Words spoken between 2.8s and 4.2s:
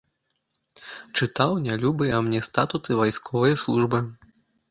вайсковае службы.